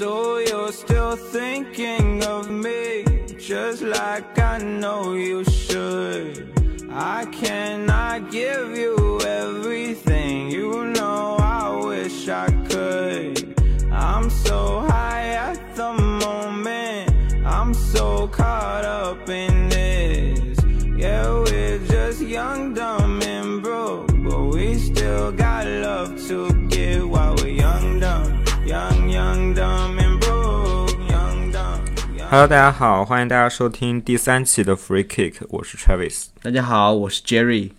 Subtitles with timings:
[0.00, 3.04] So you're still thinking of me,
[3.36, 6.88] just like I know you should.
[6.90, 10.09] I cannot give you everything,
[32.32, 36.26] Hello，大家好，欢迎大家收听第三期的 Free Kick，我是 Travis。
[36.40, 37.72] 大家好，我是 Jerry。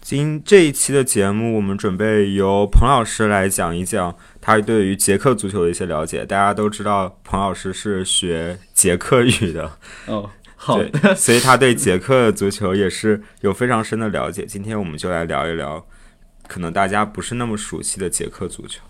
[0.00, 6.26] 今这一期的节目，我们准备由彭老师来讲一讲他对于捷克足球的一些了解。
[6.26, 10.80] 大家都知道，彭老师是学捷克语的，哦，好
[11.14, 14.44] 所以他对捷克足球也是有非常深的了解。
[14.44, 15.86] 今天我们就来聊一聊，
[16.48, 18.82] 可能大家不是那么熟悉的捷克足球。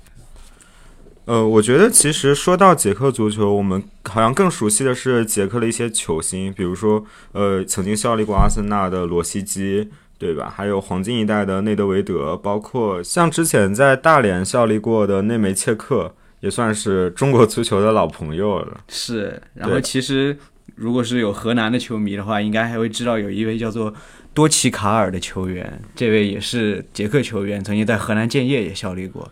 [1.28, 10.50] 呃，我觉得其实说到捷克足球，我们好像更熟悉的是捷克的一些球星，比如说呃，曾经效力过阿森纳的罗西基，对吧？
[10.56, 18.80] 还有黄金一代的内德维德，包括像之前在大连效力过的内梅切克，也算是中国足球的老朋友了。
[18.88, 19.38] 是。
[19.52, 20.34] 然后其实
[20.76, 23.92] 如果是有河南的球迷的话，应该还会知道有一位叫做
[24.32, 29.30] 多奇卡尔的球员，这位也是捷克球员，曾经在河南建业也效力过。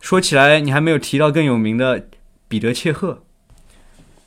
[0.00, 2.08] 说起来，你还没有提到更有名的
[2.48, 3.22] 彼得切赫。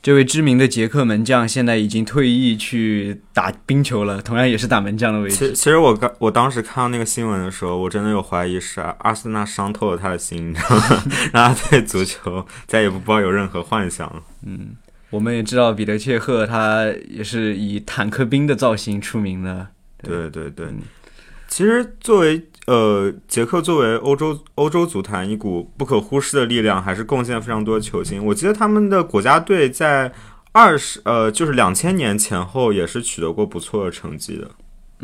[0.02, 5.36] 这位知名的捷克门将现在已经退役去打冰球了，同样也是打门将的位置。
[5.36, 11.04] 其其实我刚我当时看到那个新闻的时候，我真的有怀疑是阿森纳伤透了他的心，你知道吗？
[11.32, 14.22] 让他对足球再也不抱有任何幻想了。
[14.46, 14.76] 嗯
[15.10, 19.68] 我们也知道彼得切赫他也是以坦克兵的造型出名的。
[20.02, 20.82] 对对对，嗯
[21.48, 28.25] 其实作为呃捷克作为欧洲欧洲足坛一股不可忽视的力量，还是贡献非常多的球星。
[28.25, 30.11] 我记得他们的国家队在
[30.52, 34.49] 二十呃就是两千年前后也是取得过不错的成绩的。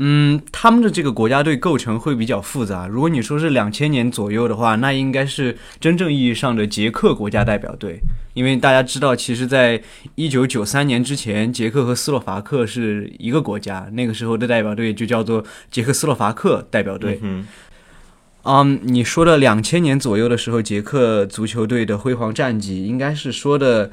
[0.02, 2.88] 嗯，他们的这个国家队构成会比较复杂。
[2.88, 8.00] 如果你说是两千年左右的话，那应该是真正意义上的捷克国家代表队，
[8.34, 9.82] 因为大家知道，其实在
[10.16, 17.20] 一九九三年之前，捷克和斯洛伐克是一个国家，那个时候的代表队就叫做捷克斯洛伐克代表队。
[17.22, 17.46] 嗯
[18.44, 23.92] 嗯，你说的两千年左右的时候，捷克足球队的辉煌战绩，应该是说的，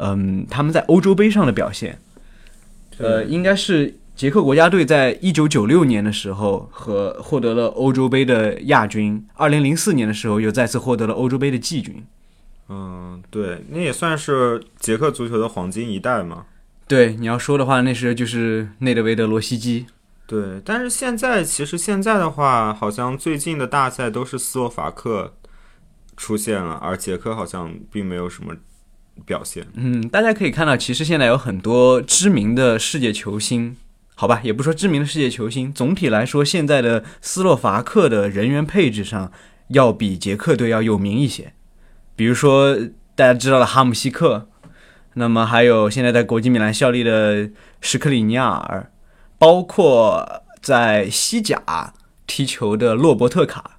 [0.00, 2.00] 嗯，他们在欧洲杯上的表现。
[2.98, 12.04] 呃，应该是捷克国家队在一九九六年的时候和获得了欧洲杯的亚军，二零零四年的时候又再次获得了欧洲杯的季军。
[12.68, 16.46] 嗯，对，那也算是捷克足球的黄金一代嘛。
[16.86, 19.86] 对，你要说的话，那时候就是内德维德罗西基。
[20.26, 25.34] 对，但是现在其实现在的话，好像最近的大赛都是斯洛伐克
[26.16, 28.54] 出现了，而捷克好像并没有什么
[29.26, 29.66] 表现。
[29.74, 33.76] 嗯，大家可以看到，其实现在有很多知名的世界球星，
[34.16, 39.32] 好吧，也不说知名的世界球星，总体来说，现在的斯洛伐克的人员配置上
[39.68, 41.52] 要比捷克队要有名一些。
[42.14, 42.76] 比如说
[43.16, 44.48] 大家知道的哈姆西克，
[45.14, 48.90] 那么还有现在在国际米兰效力的什克里尼亚尔，
[49.36, 51.92] 包括在西甲
[52.26, 53.72] 踢球的洛伯特卡，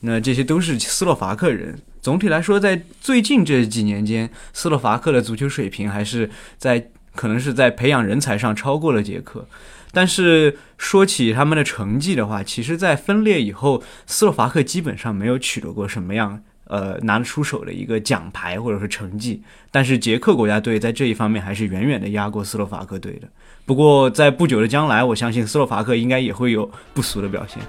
[0.00, 1.78] 那这些都是斯洛伐克人。
[2.00, 9.46] 总体来说，在最近这几年间，斯洛伐克的足球水平还是在可能是在培养人才上超过了捷克。
[9.94, 19.42] 但是说起他们的成绩的话，其实，在分裂以后，斯洛伐克基本上没有取得过什么样呃拿得出手的一个奖牌或者是成绩。
[19.70, 23.28] 但是捷克国家队在这一方面还是远远的压过斯洛伐克队的。
[23.66, 27.60] 不过在不久的将来，我相信斯洛伐克应该也会有不俗的表现。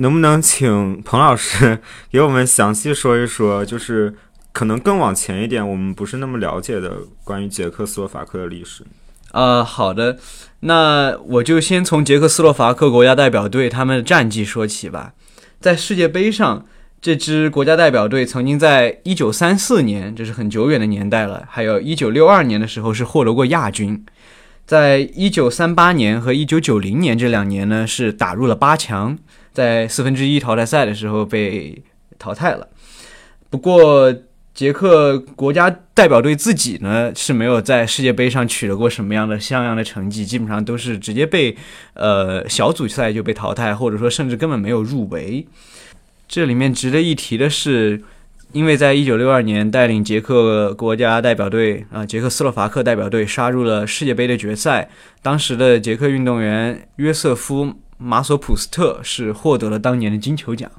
[0.00, 1.78] 能不能请彭老师
[2.10, 4.14] 给我们详细说一说，就是
[4.52, 8.82] 可能更往前一点，我们不是那么了解的关于捷克斯洛伐克的历史？
[9.32, 10.18] 呃，好的，
[10.60, 15.12] 那我就先从捷克斯洛伐克国家代表队他们的战绩说起吧。
[15.60, 16.64] 在世界杯上，
[17.00, 24.04] 这支国家代表队曾经在一九三四年，这是很久远的年代了，还有一九六二年的时候是获得过亚军。
[24.66, 29.16] 在一九三八年和一九九零年这两年呢，是打入了八强，
[29.52, 31.82] 在四分之一淘汰赛的时候被
[32.18, 32.68] 淘汰了。
[33.48, 34.14] 不过，
[34.52, 41.56] 捷克国家代表队自己呢是没有在世界杯上取得过什么样的像样的成绩，基本上都是直接被
[41.94, 45.46] 呃小组赛就被淘汰，或者说甚至根本没有入围。
[46.28, 48.02] 这里面值得一提的是，
[48.52, 54.88] 因为在一九六二年带领捷克国家代表队啊、捷克斯洛伐克代表队杀入了世界杯的决赛，
[55.22, 60.70] 当时的捷克运动员约瑟夫马索普斯特是获得了当年的金球奖。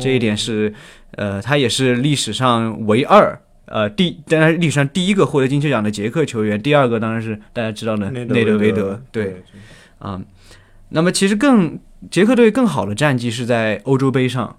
[0.00, 0.72] 这一点是，
[1.10, 9.42] 呃，他也是历史上唯二，呃，第当然历史上第一个获得金球奖的捷克球员，第二个当然是大家知道的内德维德，对，
[9.98, 10.18] 啊、
[10.90, 11.78] 那么其实更
[12.10, 14.56] 捷克队更好的战绩是在欧洲杯上，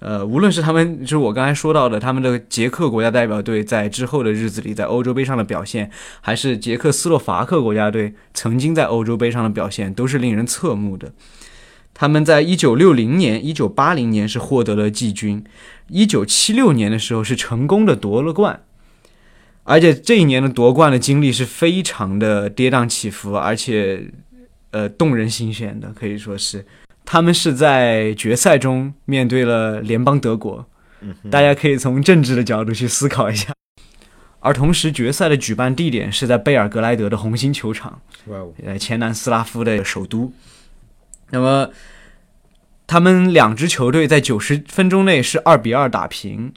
[0.00, 5.90] 呃，无论是他们就是我刚才说到的他们的捷克国家代表队在之后的日子里在欧洲杯上的表现，
[6.22, 11.12] 还是捷克斯洛伐克国家队曾经在欧洲杯上的表现，都是令人侧目的。
[11.92, 15.44] 他们在一九六零年、一九八零年是获得了季军，
[15.88, 18.62] 一九七六年的时候是成功的夺了冠，
[19.64, 24.10] 而且这一年的夺冠的经历是非常的跌宕起伏，而且
[24.70, 26.64] 呃动人心弦的，可以说是。
[27.04, 30.66] 他们是在决赛中面对了联邦德国，
[31.30, 33.52] 大家可以从政治的角度去思考一下。
[34.40, 38.00] 而同时，决赛的举办地点是在贝尔格莱德的红星球场，
[38.64, 40.32] 呃，前南斯拉夫的首都。
[41.30, 41.70] 那么，
[42.86, 46.54] 他们两支球队在九十分钟内是二比二打平，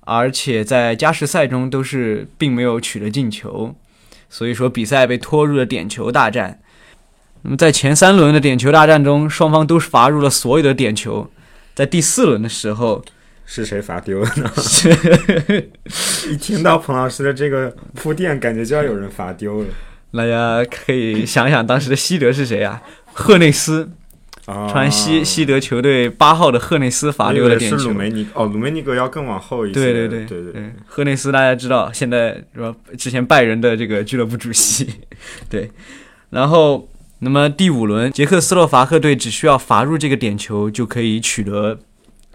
[0.00, 3.76] 而且在加时赛中都是并没有取得进球，
[4.28, 6.60] 所以说比赛被拖入了点球大战。
[7.42, 11.28] 那么在前三轮的点球大战中，双方都是罚入了所有的点球。
[11.74, 13.02] 在第四轮的时候，
[13.46, 14.50] 是谁罚丢了呢？
[16.30, 19.66] 一听到彭老师的这个铺垫，感觉就要有人罚丢了
[20.12, 22.82] 大家可以想想当时的西德是谁啊？
[23.12, 23.88] 赫内斯，
[24.46, 24.68] 啊！
[24.68, 27.94] 传西西德球队八号的赫内斯罚丢了点球是鲁。
[27.94, 29.74] 梅尼哦，鲁梅尼格要更往后一些。
[29.74, 32.74] 对对对对对对，赫内斯大家知道，现在是吧？
[32.98, 34.86] 之前拜仁的这个俱乐部主席，
[35.48, 35.70] 对。
[36.30, 36.88] 然后，
[37.20, 41.78] 那么第五轮，捷克斯洛伐克队只需要罚入这个点球就可以取得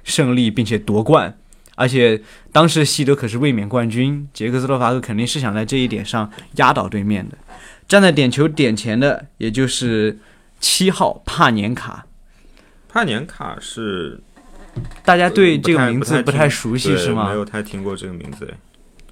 [0.04, 1.38] 胜利，并且夺冠。
[1.76, 2.22] 而且
[2.54, 7.38] 当时西德可是卫冕冠军，捷克斯洛伐克肯定是想在这一点上压倒对面的。
[7.88, 10.18] 站在点球点前的，也就是
[10.60, 12.06] 七号帕年卡。
[12.88, 14.22] 帕年卡是
[15.04, 17.28] 大家对这个名字不不太熟悉是吗？
[17.30, 18.54] 没有太听过这个名字。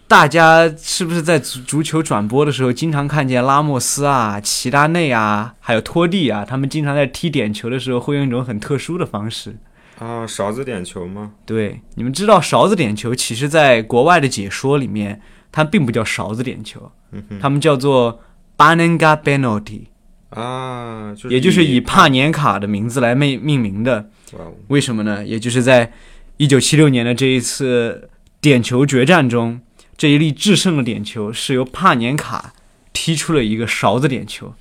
[0.07, 9.57] 大家是不是在足足球转播的时候，经常看见拉莫斯啊、齐达内啊，还有托蒂啊，他们经常在踢点球的时候会用一种很特殊的方式。
[9.99, 11.31] 啊，勺子点球吗？
[11.45, 15.21] 对，你们知道勺子点球，其实在国外的解说里面，
[15.51, 16.91] 它并不叫勺子点球，
[17.39, 18.19] 他们叫做
[18.57, 19.83] Banenga penalty，
[20.29, 24.09] 啊，就是也就是以帕年卡的名字来命命名的。
[24.33, 25.23] 哦为什么呢？
[25.23, 25.91] 也就是在
[26.37, 28.09] 一九七六年的这一次
[28.41, 29.61] 点球决战中，
[29.95, 32.53] 这一粒制胜的点球是由帕年卡
[32.91, 34.53] 踢出了一个勺子点球，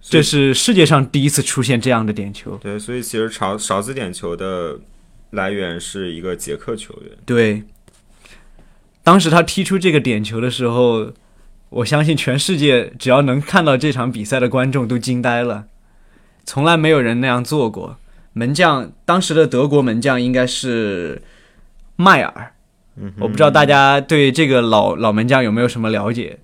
[0.00, 2.58] 这是世界上第一次出现这样的点球。
[2.62, 4.78] 对，所以其实勺勺子点球的
[5.30, 7.10] 来源是一个捷克球员。
[7.24, 7.64] 对，
[9.02, 11.12] 当时他踢出这个点球的时候，
[11.70, 15.66] 我相信全世界只要能看到这场比赛的观众都惊呆了，
[16.44, 17.98] 从来没有人那样做过。
[18.32, 21.22] 门将当时的德国门将应该是
[21.96, 22.53] 迈尔，
[23.18, 26.38] 我不知道大家对这个老老门将有没有什么了解？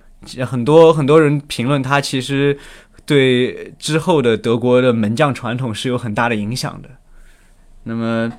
[0.45, 2.59] 很多很多人评论他，其实
[3.07, 6.91] 对之后的德国的门将传统是有很大的影响的。
[7.85, 8.31] 那么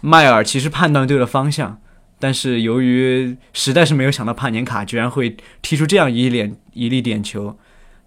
[0.00, 1.80] 迈尔其实判断对了方向，
[2.18, 7.56] 但是由于实在是没有想到帕年卡居然会踢出这样一脸一粒点球，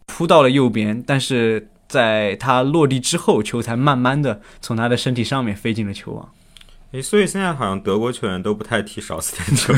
[0.05, 6.29] 扑到了右边，但是在他落地之后，球才慢慢的从他的身体上面飞进了球网。
[6.97, 9.71] 诶，所以现在好像德国球员都不太踢勺子点球，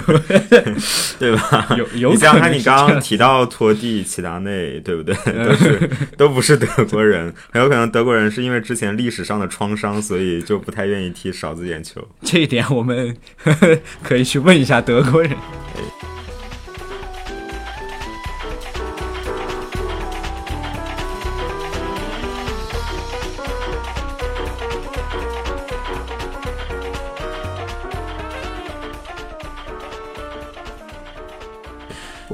[1.19, 1.67] 对吧？
[1.77, 5.13] 有有你想想看，你刚刚提到托蒂、齐达内，对不对？
[5.43, 12.07] 都是都不是德国人，很有可能德国人是因为之前历史上的创伤，所以就不太愿意踢勺子点球。
[12.21, 13.13] 这一点我们
[14.01, 15.35] 可以去问一下德国人。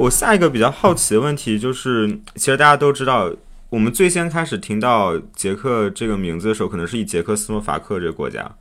[0.06, 3.32] 我下一个比较好奇的问题就是，其实大家都知道，
[3.70, 8.56] 我们最先开始听到捷克这个名字的时候，可能是以捷克斯洛伐克这个国家，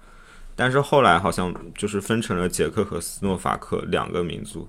[0.56, 4.66] 但是后来好像就是分成了捷克和斯洛伐克两个民族，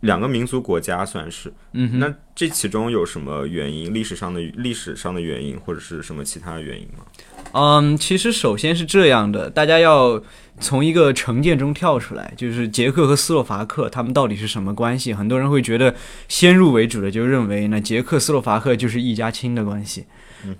[0.00, 1.50] 两个民族国家算是。
[1.72, 3.94] 嗯，那这其中有什么原因？
[3.94, 7.06] 历史上的历史上的原因，或者是什么其他的原因吗？
[7.52, 10.22] 嗯，其实首先是这样的，大家要
[10.60, 15.12] 从一个成见中跳出来，就是捷克和斯洛伐克他们到底是什么关系？
[15.12, 15.94] 很多人会觉得
[16.28, 20.04] 先入为主的就认为呢，捷克斯洛伐克就是一家亲的关系。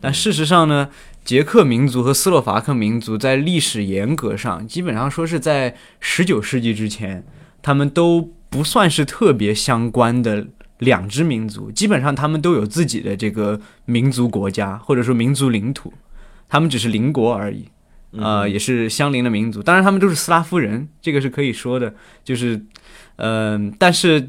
[0.01, 0.89] 但事实上呢，
[1.25, 7.23] 捷克民族和斯洛伐克民族在历史严格上，基本上说是在十九世纪之前，
[7.63, 10.47] 他们都不算是特别相关的
[10.79, 15.93] 两支民族，基本上他们都有自己的这个民族国家或者说民族领土。
[16.49, 17.69] 他们只是邻国而已，
[18.19, 19.63] 呃，也是相邻的民族。
[19.63, 21.93] 当然，他们都是斯拉夫人，这个是可以说的。
[22.23, 22.65] 就是，
[23.17, 24.29] 嗯，但是，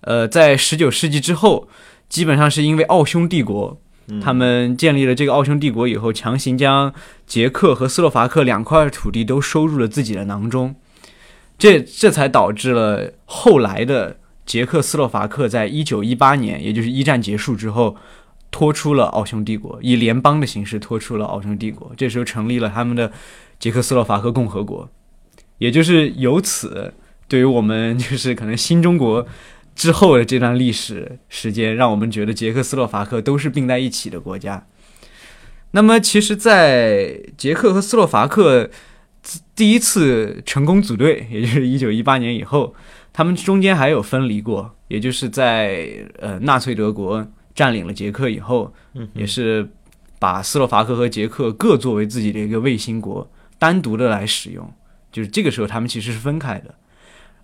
[0.00, 1.68] 呃，在十九世纪之后，
[2.08, 3.80] 基本上是因为奥匈帝国，
[4.22, 6.92] 他们建立了这个奥匈帝国以后，强行将
[7.26, 10.74] 捷克和斯洛伐克两块土地都收入了自己的囊中，
[11.58, 17.96] 这这才导致了后来的捷克斯洛伐克在一九一八年，也就是一战结束之后。
[18.50, 21.92] 拖出了奥匈帝国，以联邦的形式拖出了奥匈帝国。
[21.96, 23.12] 这时候成立了他们的
[23.58, 24.88] 捷克斯洛伐克共和国，
[25.58, 26.94] 也就是由此，
[27.28, 29.26] 对于我们就是可能新中国
[29.74, 34.66] 之后的这段历史时间，让我们觉得捷克斯洛伐克都是并在一起的国家。
[35.72, 38.70] 那么，其实，在捷克和斯洛伐克
[39.54, 42.74] 第一次成功组队，也就是一九一八年以后，
[43.12, 47.26] 他们中间还有分离过，也就是在呃纳粹德国。
[47.58, 48.72] 占领了捷克以后，
[49.14, 49.68] 也是
[50.20, 54.72] 把斯洛伐克和捷克各作为自己的一个卫星国，单独的来使用。
[55.10, 56.72] 就是这个时候，他们其实是分开的。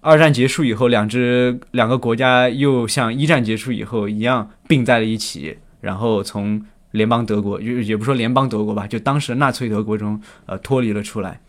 [0.00, 11.40] 二战结束以后，两支两个国家又像一战结束以后一样并在了一起，然后从联邦德国，也也不说联邦德国吧，就当时纳粹德国中呃脱离了出来。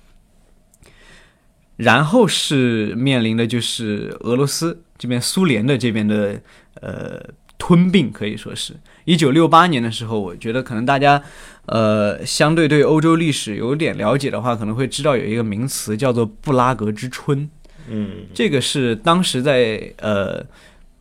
[1.77, 6.41] 然后是面临的就是俄罗斯这边、苏联的这边的
[6.81, 7.24] 呃。
[7.65, 11.19] 吞并可以说是一九六八年的时候，我觉得可能大家，
[11.65, 17.50] 呃，相对对欧洲历史有点了解的话，可能会知道有一个名词叫做布拉格之春。
[17.89, 20.45] 嗯，这个是当时在呃，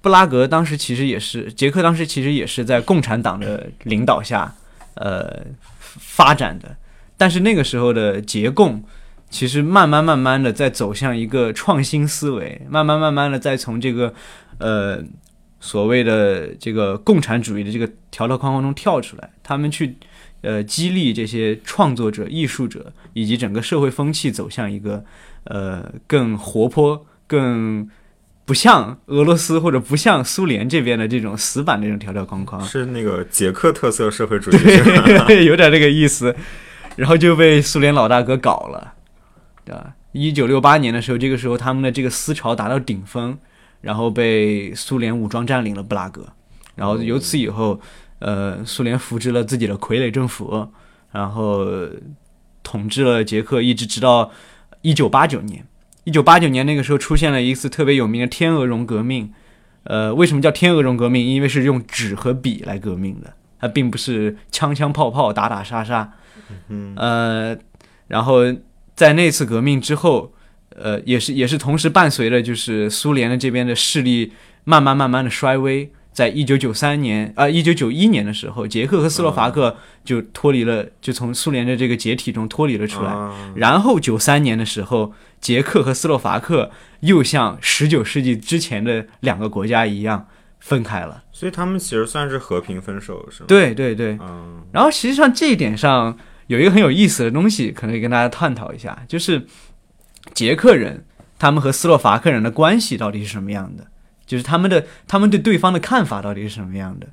[0.00, 4.50] 布拉格当时其实也是捷克当时其实也是在共产党的领导下
[4.94, 6.74] 呃发展的，
[7.18, 8.82] 但是那个时候的捷共
[9.28, 14.14] 其实慢慢慢慢的在走向一个创新思维，慢慢慢慢的在从这个
[14.56, 15.04] 呃。
[15.64, 19.96] 所谓的这个共产主义的这个条条框框中跳出来，他们去，
[20.42, 25.02] 呃，激励这些创作者、艺术者以及整个社会风气走向一个，
[25.44, 27.88] 呃，更活泼、更
[28.44, 34.56] 不像俄罗斯或者不像苏联这边的这种死板的这种条条框框，是那个捷克特色社会主义，
[35.48, 36.36] 有点这个意思，
[36.96, 38.92] 然后就被苏联老大哥搞了，
[39.64, 39.94] 对吧？
[40.12, 43.38] 一九六八年的时候，这个时候他们的这个思潮达到顶峰。
[43.84, 46.26] 然后被苏联武装占领了布拉格，
[46.74, 47.78] 然后由此以后，
[48.18, 50.66] 呃，苏联扶植了自己的傀儡政府，
[51.12, 51.66] 然后
[52.62, 54.30] 统治了捷克，一直直到
[54.80, 55.66] 一九八九年。
[56.04, 59.30] 一九八九年那个时候出现了一次特别有名的天鹅绒革命。
[59.82, 61.22] 呃，为什么叫天鹅绒革命？
[61.22, 66.10] 因为是用纸和笔来革命的，它并不是枪枪炮炮、打打杀杀。
[66.96, 67.54] 呃，
[68.08, 68.40] 然后
[68.94, 70.32] 在那次革命之后。
[70.76, 74.32] 呃，也是也是同时伴随着就是苏联的这边的势力
[74.64, 83.12] 慢慢慢慢的衰微，在一九九三年啊一九九一年的时候，捷克和斯洛伐克就脱离了，就从苏联的这个解体中脱离了出来。
[83.56, 90.26] 然后九三年的时候，捷克和斯洛伐克又像十九世纪之前的两个国家一样
[90.60, 91.24] 分开了。
[91.32, 93.46] 所以他们其实算是和平分手，是吗？
[93.48, 94.18] 对对对。
[94.20, 94.62] 嗯。
[94.72, 96.16] 然后实际上这一点上
[96.46, 99.46] 有一个很有意思的东西，可能跟大家探讨一下，就是。
[100.32, 101.04] 捷克人
[101.38, 103.86] 他们和斯洛伐克人的关系到底是什么样的？
[104.26, 107.06] 就是他们的他们对对方的看法到底是什么样的？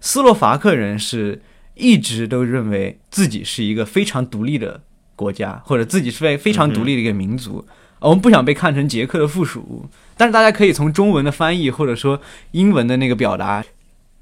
[0.00, 1.42] 斯洛伐克人是
[1.74, 4.80] 一直都认为自己是一个非常独立的
[5.16, 7.66] 国家，或者自己是非非常独立的一个民族，
[7.98, 9.88] 我们不想被看成捷克的附属。
[10.16, 12.20] 但是大家可以从中文的翻译或者说
[12.52, 13.64] 英文的那个表达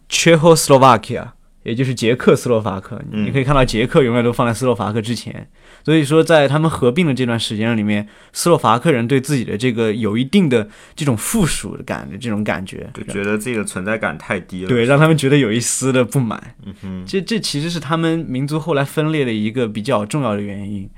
[0.08, 1.32] ，Czechoslovakia。
[1.62, 5.46] 也就是捷克斯洛伐克，你可以看到捷克永远都放在斯洛伐克之前。
[5.84, 16.54] 所以说，在他们合并的这段时间里面，斯洛伐克人对自己的这个有一定的这种附属感的这种感觉，就觉得自己的存在感太低了，对，让他们觉得有一丝的不满。
[16.64, 20.88] 嗯哼，这这其实是他们民族后来分裂的一个比较重要的原因。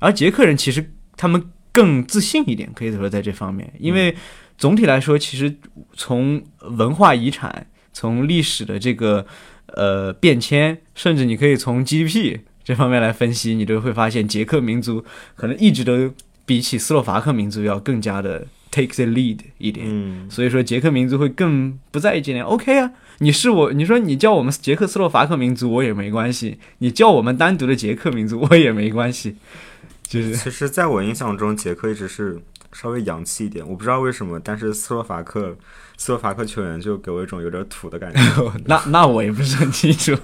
[0.00, 4.16] 而捷克人其实他们更自信一点，可以说在这方面，因为
[4.56, 5.56] 总体来说，其实
[5.94, 9.24] 从文化遗产、从历史的这个。
[9.74, 15.04] 呃，变迁，甚至你可以从 GDP 这方面来分析，你都会发现捷克民族
[15.36, 16.12] 可能一直都
[16.44, 19.86] 比起斯洛伐克民族要更加的 take the lead 一点。
[19.88, 22.44] 嗯，所以说捷克民族会更不在意这点。
[22.44, 29.36] OK 啊，你是我，你说你叫我们捷克斯洛伐克民族我也没关系，你叫我们单独的捷克民族我也没关系，
[30.06, 32.38] 就是其实在我印象中，捷克一直是
[32.72, 35.56] 稍微洋气一点，我不知道为什么，但是斯洛伐克
[35.96, 38.20] 斯洛伐克球员就给我一种有点土的感觉。
[38.66, 40.14] 那那我也不是很清楚。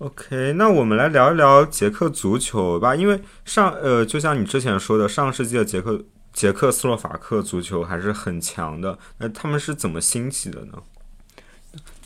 [0.00, 6.02] OK，那我们来聊一聊捷克足球吧，因为上呃，就像你之前说的，上世纪的捷克
[6.32, 8.98] 捷克斯洛伐克足球还是很强的。
[9.18, 10.78] 那他们是怎么兴起的呢？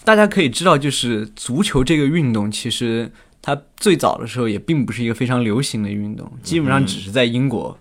[0.03, 7.79] 大家可以知道，就是足球这个运动，其实它最早的时候也并不是一个非常流行的运动，基本上只是在英国，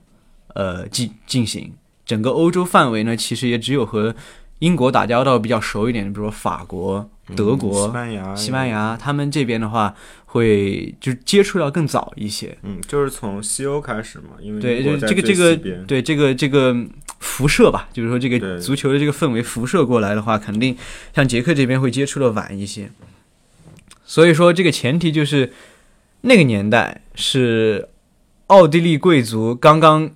[0.53, 1.73] 呃进进行。
[2.05, 4.15] 整个欧洲范围呢，其实也只有和
[4.63, 9.93] 英国打交道比较熟一点，比如说法国、德国、嗯西班牙，西班，牙，他们这边的话
[10.27, 12.57] 会就接触要更早一些。
[12.63, 16.73] 嗯，就是从西欧开始嘛，因为对，这个这个对这个这个
[17.19, 20.77] 辐射吧，就是说这个足球的这个氛围辐射过来的话，肯定
[21.13, 22.89] 像捷克这边会接触的晚一些。
[24.05, 25.51] 所以说，这个前提就是
[26.21, 27.89] 那个年代是
[28.47, 30.09] 奥地利贵族刚刚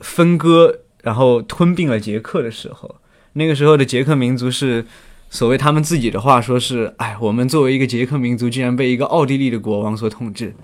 [0.00, 2.96] 分割，然后吞并了捷克的时候。
[3.34, 4.84] 那个时候的捷克民族是
[5.30, 10.54] 所谓他们自己的话说是，哎，我们作为一个捷克民族，竟然被一个奥地利的国王所统治，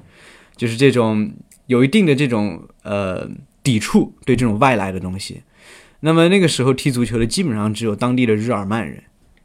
[0.57, 1.33] 就是这种
[1.67, 3.29] 有一定的这种呃
[3.63, 5.43] 抵触对这种外来的东西。
[6.01, 9.03] 那么那个时候踢足球的基本上只有当地的日耳曼人，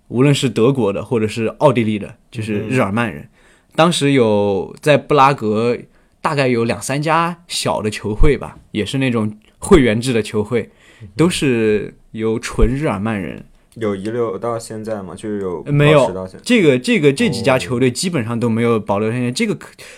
[0.07, 3.27] 无论是德国的或者是奥地利的，就是日耳曼人。
[3.75, 5.77] 当时有在布拉格
[6.21, 10.69] 大概有两三家小的球会吧，也是那种会员制的球会，
[11.17, 13.45] 都是由纯日耳曼人
[13.75, 16.09] 有遗留到现在吗，就是有呃没有。
[16.43, 19.29] 这个这个这几家球队基本上都没有保留下来。
[19.29, 19.57] 这个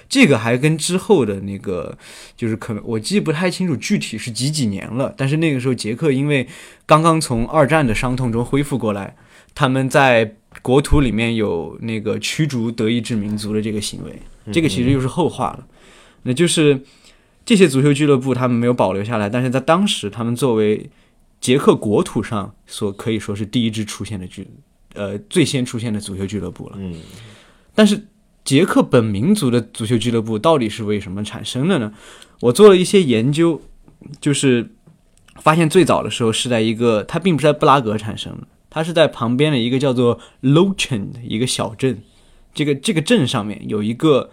[0.10, 1.96] 这个还跟之后的那个
[2.36, 6.48] 就是可能我记不太清楚具体是几几年了，但是那个时候捷克因为
[6.88, 9.16] 刚刚从二战的伤痛中恢复过来，
[9.54, 10.34] 他们在
[10.64, 14.20] 国土里面有那个驱逐德意志民族的这个行为，
[14.52, 15.68] 这个其实又是后话了。
[16.24, 16.82] 那就是
[17.46, 20.90] 这些足球俱乐部他们没有保留下来，但是在当时他们作为
[21.40, 24.48] 捷克国土上所可以说是第一支出现的俱，
[24.94, 26.76] 呃，最先出现的足球俱乐部了。
[26.80, 26.96] 嗯，
[27.74, 28.08] 但是
[28.44, 31.94] 捷克本民族的足球俱乐部到底是为什么产生的呢？
[32.42, 33.62] 我做了一些研究，
[34.20, 34.70] 就是
[35.36, 42.02] 发现最早的时候是在一个，它并不是在布拉格产生的，它是在旁边的一个叫做 Lochen 的一个小镇。
[42.54, 44.32] 这个这个镇上面有一个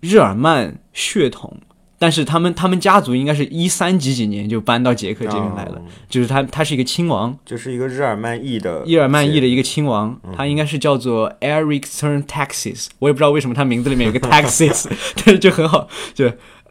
[0.00, 1.58] 日耳曼血统，
[2.02, 16.26] 但是他们他们家族应该是一三几几年就搬到捷克这边来了，哦就是他他是一个亲王，就是一个日耳曼裔的日耳曼裔的一个个亲王，他应该是叫做 Eric Cern Taxis，我也不知道为什么他名字里面有个 Taxis，但是就很好，就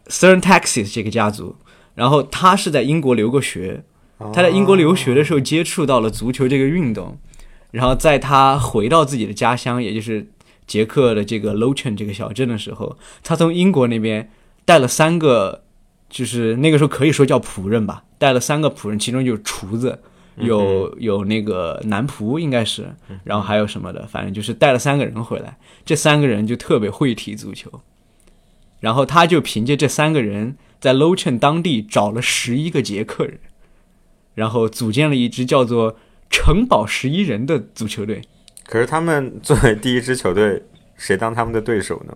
[0.07, 1.55] Cern Taxis 这个家族。
[1.95, 3.85] 然后他是在英国留过学，
[4.33, 7.17] 他在英国留学的时候接触到了足球这个运动，
[7.71, 10.27] 然后在他回到自己的家乡，也就是
[10.67, 14.29] 捷克的这个 Lochen 这个小镇的时候，他从英国那边
[14.65, 15.63] 带了三个，
[16.09, 19.99] 就是那个时候可以说叫仆人吧，带了三个仆人，其中有厨子，
[20.35, 22.93] 有有那个男仆应该是，
[23.23, 27.81] 然后还有什么的，反正就是带了三个人回来，这三个人就特别会踢足球，
[28.79, 33.39] 然后他就凭借这三个人在 Lochen 当地找了十一个捷克人，
[34.35, 35.97] 然后组建了一支叫做
[36.29, 38.21] 城堡十一人的足球队。
[38.65, 40.63] 可是他们作为第一支球队，
[40.95, 42.15] 谁当他们的对手呢？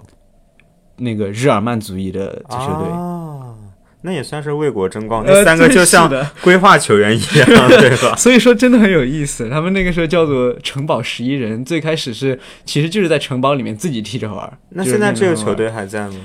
[0.98, 3.56] 那个日耳曼主义的足球队，啊，
[4.02, 5.24] 那也算是为国争光。
[5.24, 8.16] 呃那三个就像的规划球员一样，对吧？
[8.18, 9.50] 所以说真的很有意思。
[9.50, 16.16] 他们那个时候叫做城堡十一人，最开始是其实就是在城堡里面自己踢着玩那现在这个球队还在吗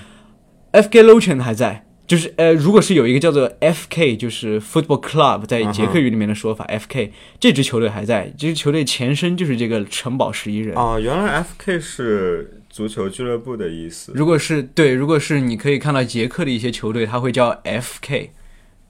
[0.73, 10.77] ？FK Lochen 还在，就是呃，如果是有一个叫做 FK，就是 Football Club，在捷克语里面的说法、FK，这支球队还在，这支球队前身就是这个城堡十一人。
[10.77, 14.13] 哦，原来 FK 是足球俱乐部的意思。
[14.15, 18.31] 如果是对，如果是你可以看到捷克的一些球队，它会叫 FK，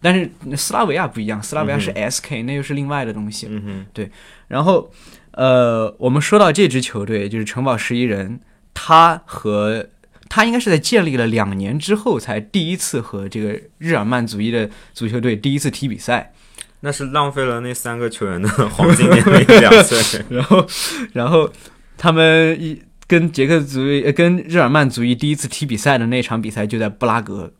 [0.03, 3.47] 但是斯拉维亚不一样，斯拉维亚是 SK，、那又是另外的东西。
[3.51, 4.11] 嗯哼，
[4.49, 4.93] 然后，
[5.33, 8.41] 呃，我们说到这支球队，就是城堡十一人，
[8.75, 9.89] 他和
[10.29, 16.33] 他应该是在建立了两年之后，才第一次和这个日耳曼族裔的足球队第一次踢比赛。
[16.83, 20.25] 那是浪费了那三个球员的黄金年龄两岁。
[20.31, 20.67] 然后，
[21.13, 21.51] 然后
[21.99, 27.53] 他们一跟捷克族裔、呃跟日耳曼族裔第一次踢比赛的那场比赛就在布拉格，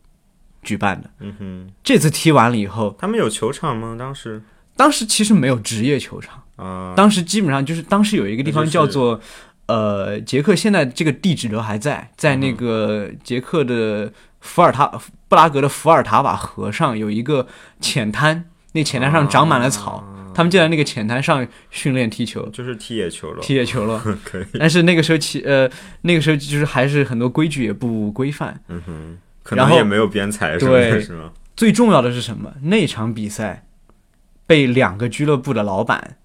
[0.63, 1.09] 举办的。
[1.19, 3.97] 嗯哼，这次踢完了以后，他们有球场吗？
[3.99, 4.41] 当时
[4.77, 9.19] 当时其实没有职业球场，啊，当时基本上就是当时有一个地方那就是叫做。
[9.67, 14.11] 呃，捷克现在这个地址都还在，在那个捷克的
[14.41, 14.85] 伏尔塔
[15.29, 17.47] 布拉格的伏尔塔瓦河上有一个
[17.79, 20.03] 浅滩，那浅滩上长满了草，
[20.33, 24.01] 他们就在那个浅滩上训练踢球，就是踢野球了，踢野球了。
[24.23, 25.69] 可以，但是那个时候其呃
[26.01, 28.59] 那个时候就是还是很多规矩也不规范。
[28.67, 31.31] 嗯哼，可然后能也没有边裁什么的，对是吗？
[31.55, 32.53] 最重要的是什么？
[32.63, 33.65] 那场比赛
[34.47, 36.17] 被两个俱乐部的老板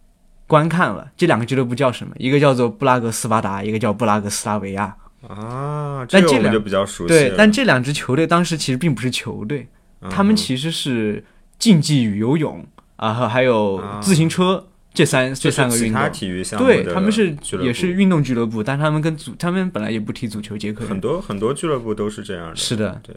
[0.47, 1.11] 观看了。
[1.17, 2.15] 这两个俱乐部叫什么？
[2.19, 4.97] 一个叫做布拉格斯巴达，一个叫布拉格斯拉维亚。
[5.27, 9.67] 啊，但这两个我们就比较熟悉对，但这两支球队当时其实并不是球队，
[10.09, 11.25] 他们嗯其实是
[11.59, 12.65] 竞技与游泳
[12.97, 16.13] 啊，和还有啊自行车这三这三个运动。
[16.13, 23.15] 体育项目对，他们是也是运动俱乐部，但他们跟足，他们本来也不踢足球，捷克很多很多俱乐部都是这样的，是的，对，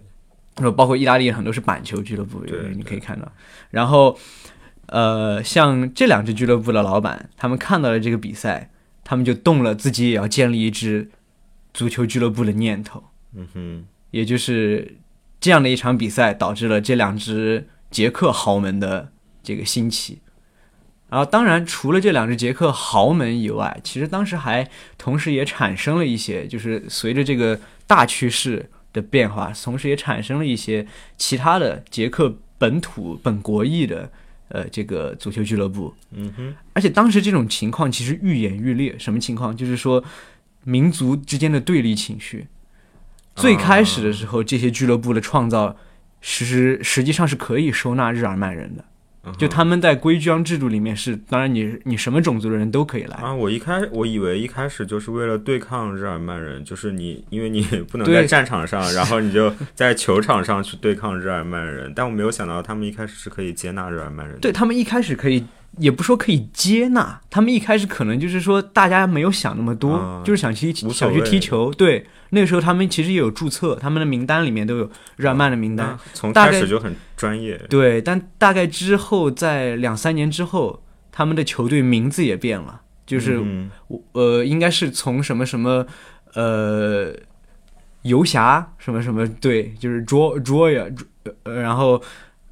[0.58, 3.32] 然后包括意大利很多是板球俱乐部，对你可以看到。
[3.70, 4.18] 然后，
[4.88, 8.70] 呃，像这两支俱乐部的老板，他们看到了这个比赛，
[9.06, 11.10] 他们就动了自己也要建立一支
[11.74, 13.04] 足球俱乐部的念头。
[13.34, 14.98] 嗯哼，也就是
[15.40, 19.12] 这样的一场比赛，导致了这两支捷克豪门的
[19.50, 20.20] 这个兴起。
[21.10, 30.86] 然后，当然，除了这两支捷克豪门以外，其实当时还同时也产生了一些，就是随着这个大趋势的变化，同时也产生了一些
[31.18, 34.12] 其他的捷克本土本国裔的
[34.50, 35.92] 呃这个足球俱乐部。
[36.12, 39.58] 嗯哼，而且当时这种情况其实愈演愈烈，什么情况？
[39.58, 40.04] 就是说
[40.64, 42.46] 民族之间的对立情绪。
[43.36, 45.76] 最开始的时候，这些俱乐部的创造，
[46.22, 48.86] 实实实际上是可以收纳日耳曼人的。
[49.38, 53.18] 就他们在规章制度里面是，当然你你什么种族的人都可以来。
[53.18, 64.42] 啊，我一开我以为一开始就是为了对抗日耳曼人，就是你 因为你不能在战场上， 然后你就在球场上去对抗日耳曼人，但我没有想到他们一开始是可以接纳日耳曼人的。
[64.42, 65.46] 对他们一开始可以，
[65.78, 71.72] 也不说可以接纳，他们一开始可能就是说大家没有想那么多，啊就是想踢无所想去踢球。
[71.74, 75.88] 对，那个时候他们其实也有注册，他们的名单里面都有日耳曼的名单。
[75.88, 77.58] 那从开始就很专业。
[77.70, 83.70] 对，但大概之后在两三年之后，他们的球队名字也变了，就是、嗯
[84.14, 85.86] 呃，应该是从什么什么
[86.34, 87.14] 呃
[88.04, 90.86] 游侠什么什么队，就是 draw draw 呀，
[91.44, 92.02] 呃，然后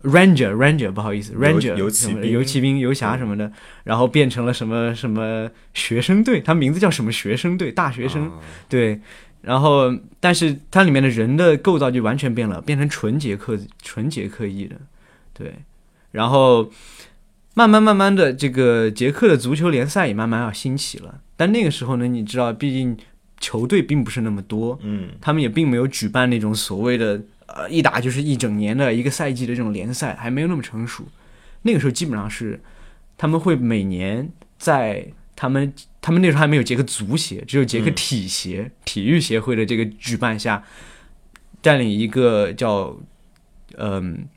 [0.04, 3.52] ranger ranger 不好意思 ranger 游骑兵游骑兵游侠什么的，
[3.84, 8.34] 然后变成了什么什么学生队，他名字叫什么学生队，大学生、啊
[8.70, 9.00] 对。
[9.42, 14.76] 然后，但是它里面的人的构造就完全变了，变成纯捷克、纯捷克裔的，
[15.34, 15.54] 对。
[16.12, 16.70] 然后，
[17.54, 21.22] 慢慢慢慢的，这个捷克的足球联赛也慢慢要兴起了。
[21.38, 22.98] 但那个时候呢，你知道，毕竟
[23.40, 27.22] 球队并不是那么多，嗯他们也并没有举办那种所谓的
[27.58, 31.04] 呃一打就是一整年的一个赛季的这种联赛，还没有那么成熟。
[31.64, 32.62] 那个时候基本上是
[33.18, 40.64] 他们会每年在他们他们那时候还没有捷克足协，只有捷克嗯体协、体育协会的这个举办下，
[41.62, 42.96] 带领一个叫
[43.78, 44.28] 嗯、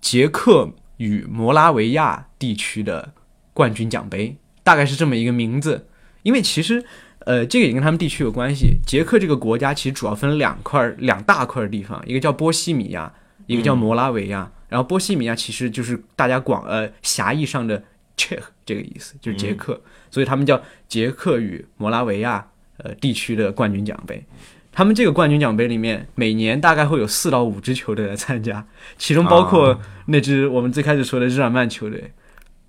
[0.00, 3.12] 捷克与摩拉维亚地区的
[3.52, 5.88] 冠军奖杯，大概是这么一个名字。
[6.22, 6.84] 因为其实
[7.26, 8.78] 呃，这个也跟他们地区有关系。
[8.86, 13.12] 捷克这个国家其实主要分两块儿两大块儿地方，一个叫波西米亚，
[13.46, 14.48] 一个叫摩拉维亚。
[14.68, 17.82] 然后波西米亚其实就是大家广呃狭义上的
[18.16, 24.24] Czech 这个意思，就是捷克，所以他们叫捷克与摩拉维亚呃地区的冠军奖杯。
[24.70, 28.64] 他们这个冠军奖杯里面，每年大概会有四到五支球队来参加，
[28.96, 32.12] 其中包括啊那支我们最开始说的日耳曼球队，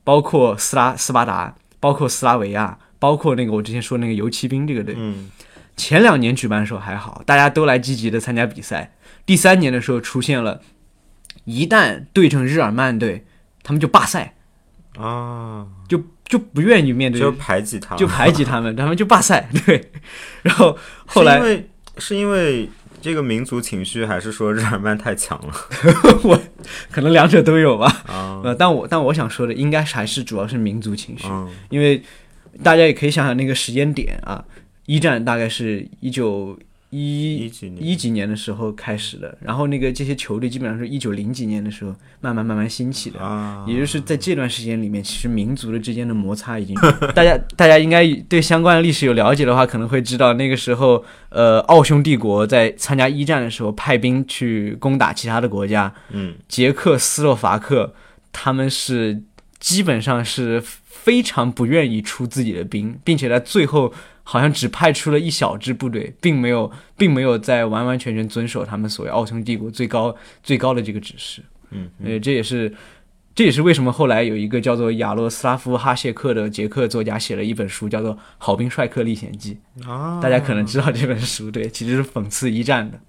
[0.04, 4.96] 包括斯拉斯巴达，包括斯拉维亚，包括那个我之前说那个游骑兵这个队。
[4.98, 5.32] 嗯
[5.78, 8.96] 前两年举办的时候还好，大家都来积极的参加比赛。
[9.28, 10.60] 第三年的时候出现了，
[11.46, 13.28] 一旦对阵日耳曼队，
[13.62, 14.34] 他们就罢赛，
[14.98, 19.48] 啊，就就不愿意面对，就排挤他，就排挤他们，他们就罢赛。
[19.68, 19.92] 对，
[20.42, 22.68] 然后后来是因为是因为
[23.00, 25.54] 这个民族情绪，还是说日耳曼太强了
[26.26, 26.42] 我
[26.90, 27.86] 可能两者都有吧。
[28.08, 28.42] 啊？
[28.44, 32.02] 呃，但我但我想说的应该还是主要是民族情绪，嗯因为
[32.64, 34.44] 大家也可以想想那个时间点啊，
[34.86, 36.58] 一战大概是一九
[36.90, 43.20] 一一几年一几年的时候开始的，然后那个这些球队基本上是一九零几年的时候慢慢慢慢兴起的。
[43.20, 46.74] 啊，也就是在这段时间里面，其实民族的之间的摩擦已经，
[47.14, 57.94] 大家大家应该对相关的历史有了解的话，可能会知道那个时候，呃，奥匈帝国在参加一战的时候派兵去攻打其他的国家，嗯捷克斯洛伐克
[58.32, 59.22] 他们是
[59.60, 60.64] 基本上是
[61.04, 71.42] 非常不愿意出自己的兵，并且在最后好像只派出了一小支部队，并没有，并没有在完完全全遵守他们所谓奥匈帝国最高最高的这个指示。
[71.72, 72.74] 嗯，呃，这也是，
[73.36, 79.58] 这也是为什么后来有一个叫做亚罗斯拉夫哈谢克的捷克作家写了一本书，叫做《好兵帅克历险记》。
[79.90, 83.00] 啊，大家可能知道这本书，对，其实是讽刺一战的。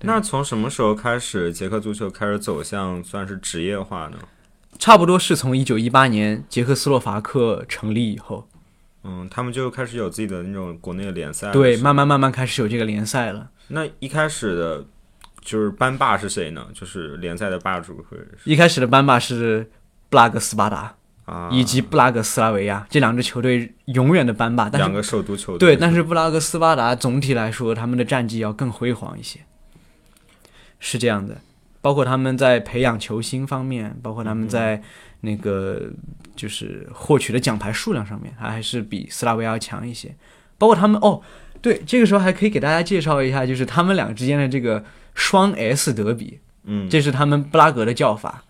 [0.00, 4.18] 那从什么时候开始，捷克足球开始走向算是职业化呢？
[4.78, 8.48] 差不多是从一九一八年捷克斯洛伐克成立以后，
[9.02, 11.50] 嗯，他们就开始有自己的那种国内的联赛。
[11.50, 13.50] 对，慢慢慢慢开始有这个联赛了。
[13.68, 14.84] 那一开始的，
[15.40, 16.66] 就是班霸是谁呢？
[16.72, 19.68] 就是联赛的霸主会是一开始的班霸是
[20.08, 29.40] 布拉格斯巴达啊，以及布拉格斯拉维亚这两支球队永远的班霸，但是两个首都球队对，但是布拉格斯巴达总体来说他们的战绩要更辉煌一些，
[30.78, 31.38] 是这样的。
[31.88, 34.82] 包括他们在培养球星方面，包括他们在
[35.22, 35.90] 那个
[36.36, 40.14] 就是获取的奖牌数量上面，他还是比斯拉维亚要强一些。
[40.58, 41.22] 包括他们哦，
[41.62, 48.44] 对，这个时候还可以给大家介绍一下，就是他们两个之间的这个双 S 德比，嗯，这是他们布拉格的叫法，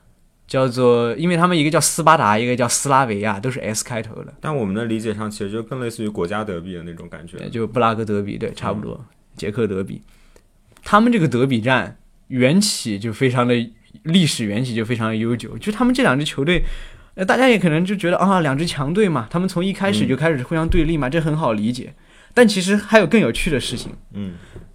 [0.48, 7.48] 叫做，因为他们一个叫斯巴达，一个叫斯拉维亚，都是 S 开头的，但我们的理解上，其实就更类似于国家德比的那种感觉。
[7.50, 9.04] 就布拉格德比，对，差不多，
[9.36, 10.02] 捷克德比。
[10.82, 11.96] 他们这个德比战
[12.28, 13.54] 缘起就非常的
[14.04, 16.62] 历史缘起就非常的悠久，就他们这两支球队。
[17.14, 21.92] 呃，大家也可能就觉得啊，两支强队嘛，他们从一开始就开始互相对立嘛，这很好理解。
[22.32, 24.34] 但其实还有更有趣的事情，嗯。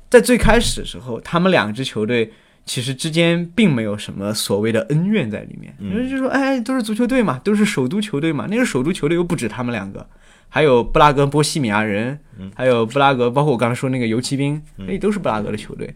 [0.10, 2.34] 在最开始的时候，他们两支球队
[2.66, 5.92] 其实之间并没有什么所谓的恩怨在里面，嗯。
[5.92, 10.06] 因为就说哎，都是足球队嘛，都是首都球队嘛，那个首都球队又不止他们两个，
[10.50, 12.20] 还有布拉格波西米亚人，
[12.56, 15.96] 还有布拉格，包括我刚才说那个游骑兵，那都是布拉格的球队。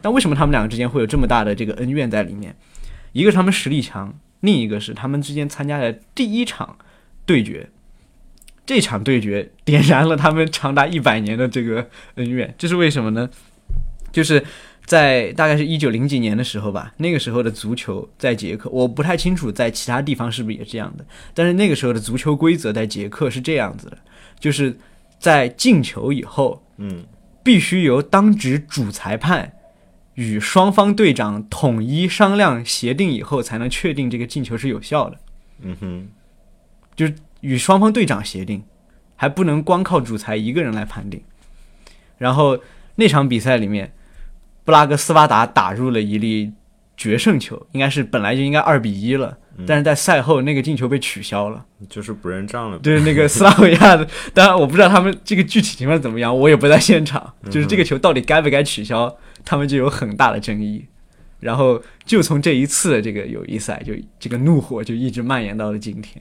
[0.00, 2.54] 但为什么他们两个之间会有这么大的这个恩怨在里面？
[3.12, 6.76] 一个是他们实力强，另一个是他们之间参加的第一场
[7.24, 7.68] 对决。
[8.66, 13.30] 这场对决点燃了他们长达一百年的这个恩怨，这是为什么呢？
[14.12, 14.44] 就是
[14.84, 23.96] 在大概是一九零几年的时候吧，那个时候的足球在捷克，我不太清楚在其他地方是不是也这样的，但是那个时候的足球规则在捷克是这样子的，
[24.38, 24.76] 就是
[25.18, 27.06] 在进球以后，嗯
[27.42, 29.50] 必须由当值主裁判
[30.18, 35.16] 与双方队长统一商量协定以后，才能确定这个进球是有效的。
[35.62, 36.08] 嗯哼，
[36.96, 38.64] 就是与双方队长协定，
[39.14, 41.22] 还不能光靠主裁一个人来判定。
[42.16, 42.58] 然后
[42.96, 43.92] 那场比赛里面，
[44.64, 46.50] 布拉格斯巴达打入了一粒
[46.96, 51.64] 决胜球，应该是本来就应该二比一了，但是在赛后那个进球被取消了。
[51.88, 52.78] 就是不认账了。
[52.80, 54.04] 对那个斯拉维亚的，
[54.34, 57.32] 当然我不知道他们这个具体情况怎么样，我也不在现场。
[57.48, 59.16] 就是这个球到底该不该取消，
[59.48, 60.86] 他们就有很大的争议。
[61.40, 66.20] 然后就从这一次的这个友谊赛，就这个怒火就一直蔓延到了今天。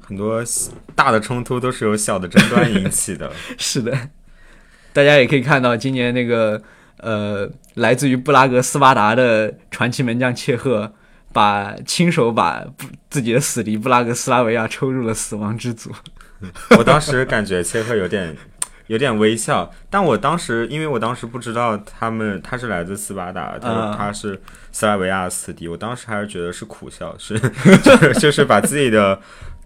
[0.00, 0.42] 很多
[0.94, 3.32] 大的冲突都是由小的争端引起的。
[3.58, 4.10] 是的，
[4.92, 6.62] 大家也可以看到，今年那个
[6.98, 10.94] 呃，来自于布拉格斯巴达的传奇门将切赫，
[11.32, 15.90] 把亲手把布自己的死敌布拉格斯拉维亚抽入了死亡之组。
[16.78, 18.36] 我当时感觉切赫有点
[18.88, 24.40] 有点微笑，但我当时因为我当时不知道他们他是来自斯巴达，他他是
[24.72, 27.38] 斯拉维亚的死敌，我当时还是觉得是苦笑，是
[27.82, 29.18] 就是就是把自己的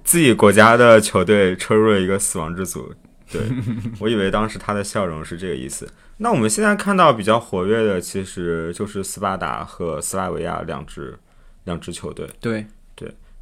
[0.04, 2.94] 自己国家的球队抽入了一个死亡之组。
[3.30, 3.42] 对，
[4.00, 5.86] 我以为当时他的笑容是这个意思。
[6.18, 11.18] 那我们现在看到比较活跃的，其实就是斯巴达和斯拉维亚两支
[11.64, 12.26] 两支球队。
[12.40, 12.66] 对，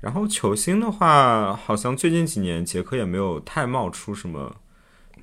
[0.00, 4.54] 然后球星的话，好像最近几年捷克也没有太冒出什么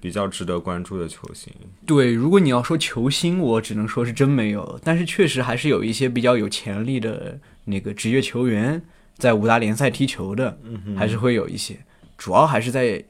[0.04, 1.50] 比较值得关注的球星。
[1.86, 8.82] 对，如果你要说球星，我只能说是真没有，但是确实还是有一些比较有潜力的那个职业球员
[9.18, 10.58] 在五大联赛踢球的，
[10.98, 11.78] 还是会有一些。
[12.18, 13.02] 主要还是在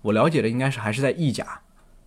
[0.00, 1.46] 我了解的，应该是还是在意甲，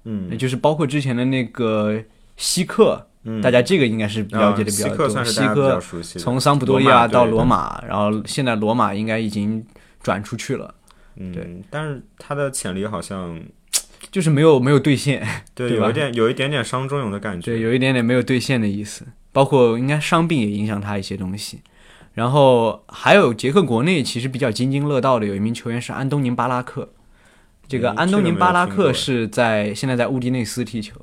[0.04, 0.30] 嗯。
[0.30, 2.04] 也就是包括之前的那个
[2.36, 5.24] 西克，嗯，大家这个应该是了解的比较多。
[5.24, 5.80] 希克
[6.20, 9.66] 从桑普多利亚到罗罗马马，然后现在罗马应该已经
[10.04, 10.76] 转出去了，
[11.16, 13.42] 对，但是他的潜力好像
[14.16, 15.28] 就是没有没有兑现。
[15.54, 17.52] 对有一点有一点点伤仲永的感觉。
[17.52, 21.60] 对，有一点点没有兑现的意思，包括应该伤病也影响他一些东西。
[22.14, 26.94] 然后还有捷克国内其实比较津津乐道的有一名球员是安东尼巴拉克，
[27.68, 30.96] 这个嗯安东尼巴拉克是在现在在乌迪内斯踢球，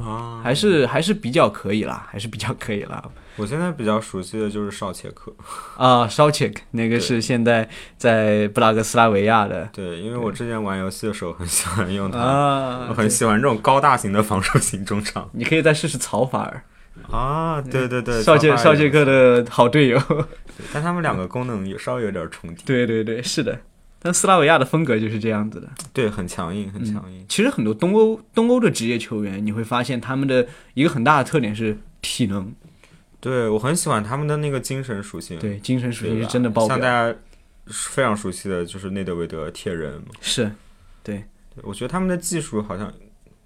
[0.00, 3.02] 啊，还是还是比较可以啦， 还是比较可以啦。
[3.36, 5.30] 我现在比较熟悉的就是少切克。
[5.76, 7.68] 啊 h e k 那个是现在
[7.98, 16.62] 在布拉格斯拉维亚的对，因为我之前玩游戏的时候很喜欢用它，啊我很喜欢这种高大型的防守型中场你可以再试试曹法尔，
[17.10, 17.60] 啊。
[17.60, 20.00] 对对对，少切乔巴也绍切克的好队友。
[20.72, 22.64] 但他们两个功能有稍微有点重叠。
[22.64, 23.58] 对对对，是的。
[24.06, 25.68] 但斯拉维亚的风格就是这样子的。
[25.92, 27.24] 对，很强硬，很强硬。
[27.28, 32.54] 其实很多东欧东欧的职业球员，你会发现他们的一个很大的特点是体能，
[33.18, 36.76] 对我很喜欢他们的那个精神属性，对精神属性是真的爆表。
[36.76, 37.18] 像大家
[37.66, 40.52] 非常熟悉的就是内德维德铁人，是，
[41.02, 42.92] 对，对我觉得他们的技术好像，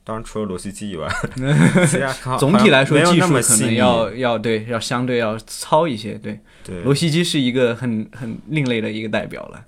[0.04, 1.08] 当然除了罗西基以外，
[1.88, 6.14] 其他总体来说技术可能要要对要相对要糙一些。
[6.14, 9.64] 对，对罗西基是一个很很另类的一个代表了。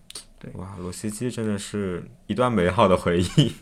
[0.54, 3.52] 哇，罗西基真的是一段美好的回忆。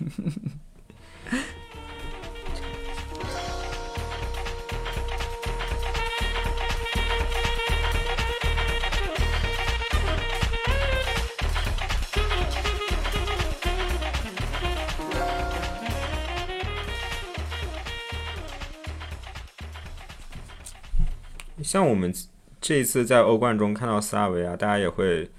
[21.62, 22.12] 像我们
[22.61, 25.31] 这一次在欧冠中看到斯拉维亚，大家也会，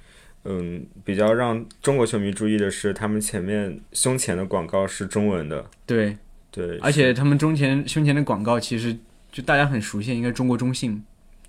[0.44, 6.18] 嗯，比较让中国球迷注意的是，他们前面胸前的广告是中文的，对，
[6.50, 8.98] 对，而且他们中前胸前的广告其实
[9.32, 11.04] 就大家很熟悉，应该中国中信。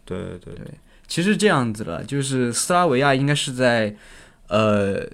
[0.05, 0.55] 对对。
[0.55, 0.67] 对，
[1.07, 3.95] 其实这样子了，就是斯拉维亚应该是在
[4.49, 5.09] 呃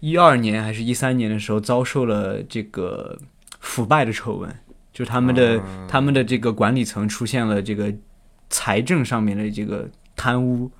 [0.00, 3.18] 一二年还是一三年的时候遭受了这个
[3.60, 4.54] 腐败的丑闻，
[4.92, 5.86] 就他们的、啊。
[5.88, 7.92] 他们的这个管理层出现了这个
[8.50, 10.70] 财政上面的这个贪污，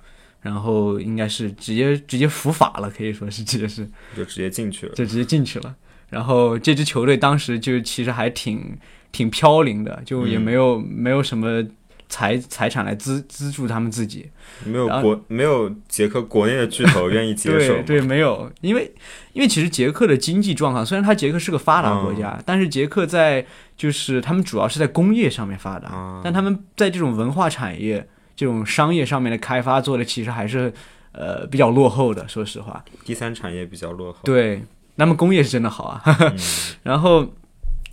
[0.47, 4.93] 然后应该是直接直接伏法了，可以说是直接是 就直接进去了。
[4.95, 5.75] 就直接进去了。
[6.09, 8.77] 然后这支球队当时就其实还挺
[9.11, 11.61] 挺飘零的，就也嗯没有、没有什么
[12.07, 14.29] 财财产来资资助他们自己。
[14.63, 18.89] 没有国没有捷克国内的巨头愿意接 受对对，没有，因为
[19.33, 28.07] 因为其实捷克的经济状况，虽然它捷克是个发达国嗯家，但是捷克在就是他们主要是在工业上面发达，啊但他们在这种文化产业、
[28.37, 30.71] 这种商业上面的开发做的其实还是
[31.11, 32.85] 呃比较落后的，说实话。
[33.03, 34.19] 第三产业比较落后。
[34.23, 34.63] 对，
[34.95, 36.01] 那么工业是真的好啊。
[36.05, 36.37] 嗯
[36.83, 37.33] 然后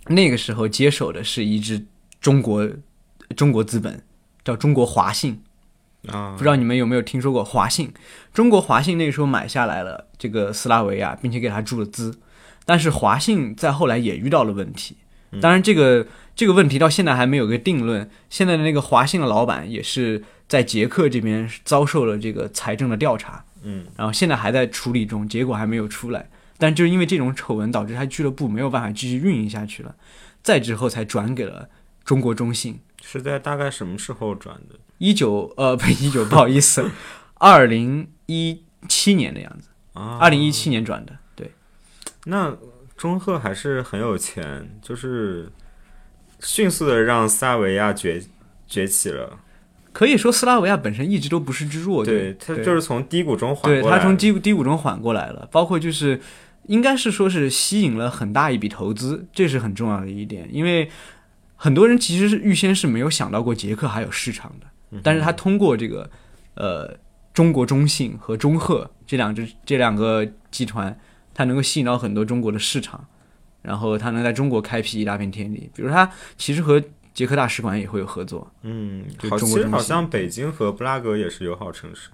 [0.07, 1.83] 那个时候接手的是一支
[2.21, 2.69] 中国
[3.35, 4.01] 中国资本，
[4.45, 5.41] 叫中国华信。
[6.07, 7.91] 啊，不知道你们有没有听说过华信？
[8.31, 12.15] 中国华信那个时候买下来了这个斯拉维亚，并且给他注了资，
[12.63, 14.97] 但是华信在后来也遇到了问题。
[15.41, 18.09] 当然，这个这个问题到现在还没有个定论。
[18.29, 26.29] 现在的那个华信的老板也是在捷克这边遭受了这个财政的调查，嗯，然后现在还在处理中，结果还没有出来。
[26.57, 29.95] 但就是因为这种丑闻，导致他俱乐部没有办法继续运营下去了，
[30.41, 31.69] 再之后才转给了
[32.03, 32.79] 中国中信。
[33.03, 34.75] 是在大概什么时候转的？
[34.97, 36.89] 一九呃不 一九不好意思，
[37.35, 41.51] 二零一七年的样子，啊，二零一七年转的，对，
[42.23, 42.55] 那
[42.95, 45.51] 中赫还是很有钱，就是
[46.45, 48.21] 迅速的让斯拉维亚崛
[48.67, 49.39] 崛起了。
[49.91, 52.33] 可以说斯拉维亚本身一直都不是之弱对。
[52.33, 53.97] 队，他就是从低谷中缓对过来。
[53.97, 56.19] 他从低谷低谷中缓过来了，包括就是
[56.67, 60.89] 应该是说是吸引了很大一笔投资，这是很重要的一点，因为
[61.55, 66.09] 很多人其实是预先是没有想到过捷克还有市场的，嗯但是他通过这个
[66.55, 66.97] 呃
[67.33, 70.99] 中国中信和中赫这两支这两个集团，
[71.33, 73.07] 他能够吸引到很多中国的市场，
[73.65, 76.81] 然后他能在中国开辟一大片天地，比如他其实和
[77.13, 82.09] 捷克大使馆也会有合作，嗯，好，其实好像北京和布拉格也是友好城市。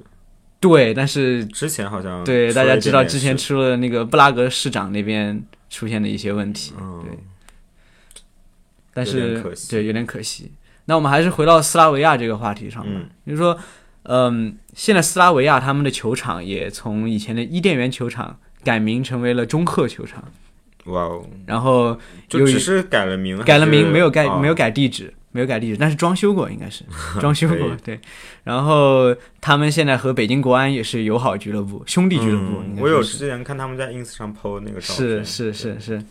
[0.59, 7.03] 对，但是之前好像对，大家知道之前出了那个布拉格市长那边出现的一些问题，嗯。
[7.03, 7.17] 对，
[8.93, 9.71] 但是可惜。
[9.71, 10.51] 对有点可惜。
[10.85, 13.09] 那我们还是回到斯拉维亚这个话题上吧，嗯。
[13.25, 13.57] 就是说，
[14.03, 20.23] 嗯，现在斯拉维亚他们的球场也从以前的伊甸园球场改名成为了中赫球场，
[20.85, 26.83] 哇哦，然后就只是改了名，改了名，没有改、哦没有改地址，没有改地址，但是装修过，应该是
[27.21, 27.99] 装修过，对。
[28.43, 36.03] 然后他们现在和北京国安也是友好俱乐部、兄弟俱乐部，我有之前看他们在 ins 上 PO 那个照片，是是是，是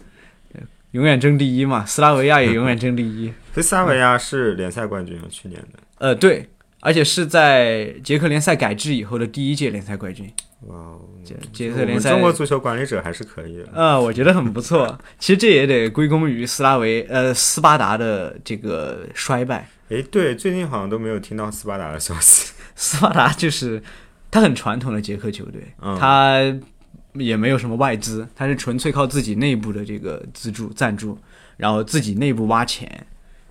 [0.92, 3.32] 永远争第一嘛，斯拉维亚也永远争第一。
[3.54, 5.78] 所以斯拉维亚是联赛冠军啊，去年的。
[5.98, 6.48] 呃，对，
[6.80, 10.30] 而且是在捷克联赛改制以后的第一届联赛冠军。
[10.66, 13.68] 哇哦，捷捷克联赛，中国足球管理者还是可以的。
[13.72, 14.98] 呃，我觉得很不错。
[15.18, 19.68] 其实这也得归功于斯拉维呃斯巴达的这个衰败。
[19.88, 22.52] 诶，对，最近好像都没有听到斯巴达的消息。
[22.76, 23.82] 斯巴达就是
[24.30, 26.40] 他很传统的捷克球队，嗯他
[27.14, 31.18] 也没有什么外资，他是纯粹靠自己内部的这个资助赞助，
[31.56, 33.06] 然后自己内部挖钱。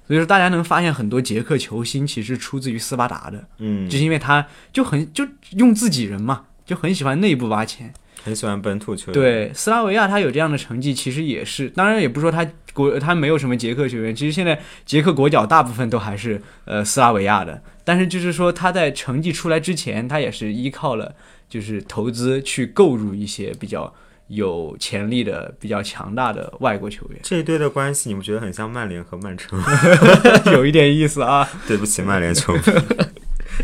[0.10, 4.44] 所以说，大家能发现很多捷克球星其实出自于斯巴达的，嗯就，是因为他
[4.74, 7.94] 就很就用自己人嘛，就很喜欢内部挖钱。
[8.24, 12.44] 很喜欢本土球员。，对，斯拉维亚他有这样的成绩，其实也是，当然也不是说他
[12.74, 21.14] 国他没有什么捷克球员，其实现在捷克国脚大部分都还是呃斯拉维亚的，但是就是说他在成绩出来之前，他也是依靠了
[21.48, 23.94] 就是投资去购入一些比较
[24.30, 29.60] 有潜力的、比较强大的外国球员，这一队的关系，你们觉得很像曼联和曼城？
[30.54, 31.50] 有一点意思啊。
[31.68, 32.62] 对不起，曼联球迷，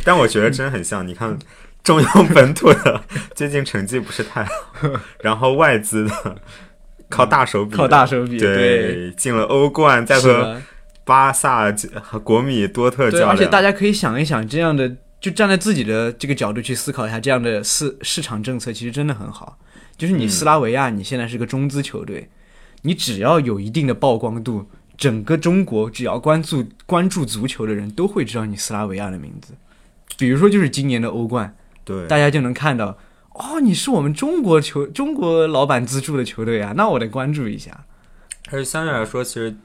[0.03, 1.07] 但我觉得真很像。
[1.07, 1.37] 你看，
[1.83, 3.01] 中央本土的
[3.35, 4.51] 最近成绩不是太好，
[5.21, 6.35] 然后外资的
[7.09, 10.59] 靠大手笔的，靠大手笔对对，进了欧冠，再和
[11.03, 13.61] 巴萨和国米多特对，较而且大。
[13.61, 14.91] 家可以想一想，这样的
[15.21, 19.59] 就站在自己的这个角度去思考一下，这样的市市场政策其实真的很好。
[19.97, 22.29] 就是你斯拉维亚，你现在是个中资球队，
[22.81, 24.67] 你只要有一定的曝光度，
[24.97, 29.53] 整个中国只要关注关注足球的人都会知道你斯拉维亚的名字。
[30.17, 32.97] 比如说，就是今年的欧冠，对，大家就能看到，
[33.33, 37.85] 哦，你是我们中国球中国老板资助的球队啊，那我得关注一下。
[38.51, 39.55] 而且相对来说，其实，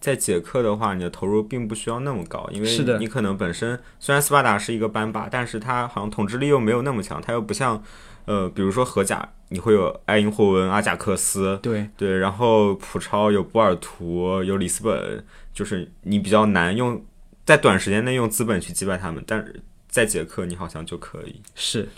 [0.00, 7.80] 在捷克的话，你的投入并不需要那么高，因为你可能本身虽然斯巴达是一个班霸，但是他好像统治力又没有那么强，他又不像，
[8.24, 17.04] 呃，比如说荷甲，你会有埃因霍温、阿贾克斯，对，对，然后普超有波尔图，有里斯本，就是你比较难用
[17.44, 21.42] 在短时间内用资本去击败他们，但是在捷克你好像就可以。
[21.54, 21.88] 是，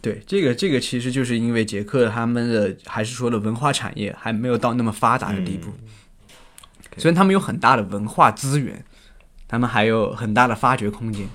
[0.00, 5.72] 对，这个这个其实就是因为捷克他们的还是说的文化产业还没有到那么发达的地步，
[6.98, 8.84] 虽然他们有很大的文化资源，
[9.48, 11.26] 他们还有很大的发掘空间。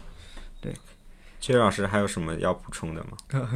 [1.39, 3.17] 薛老师还有什么要补充的吗？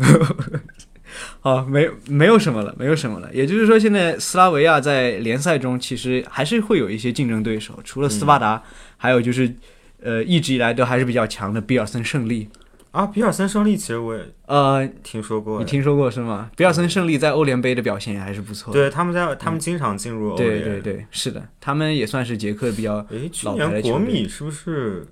[1.42, 3.30] 好，没没有什么了，没有什么了。
[3.34, 8.64] 也就是说，现在斯拉维亚在联赛中其实还是会有一些竞争对手，除了斯巴达，
[8.98, 9.54] 还有就是
[10.02, 12.50] 呃一直以来都还是比较强的比尔森胜利。
[12.92, 16.50] 啊，比尔森胜利其实我也呃，听说过你，听说过是吗？
[16.56, 18.80] 比尔森胜利在欧联杯的表现也还是不错的。
[18.80, 20.64] 对，他们在他们经常进入欧对联。
[20.64, 25.06] 对对对，是的，他们也算是捷克比较诶，去老牌的年国米是不是？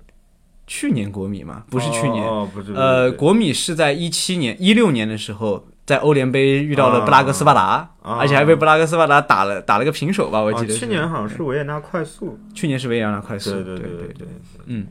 [0.74, 2.26] 去年国米嘛，不是去年，
[2.74, 7.62] 呃，国米是在一七年、一六年的时候，在欧联杯遇到了布拉格斯巴达，
[8.00, 14.28] 啊而且还被布拉格斯巴达打了打了个平手吧，我记得去年好像是维也纳快速，去年是维也纳快速，对对对对对，
[14.64, 14.86] 嗯，